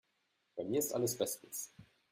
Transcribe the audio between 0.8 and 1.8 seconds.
alles bestens.